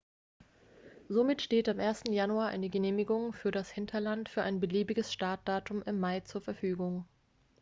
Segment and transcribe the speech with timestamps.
[1.09, 2.05] somit steht am 1.
[2.09, 7.05] januar eine genehmigung für das hinterland für ein beliebiges startdatum im mai zur verfügung